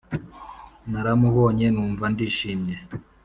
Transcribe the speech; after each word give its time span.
Naramubonye 0.91 1.65
numva 1.75 2.05
ndishimye 2.13 2.75